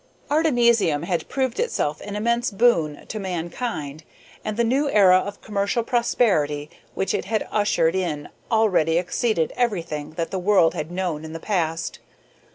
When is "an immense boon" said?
2.01-3.05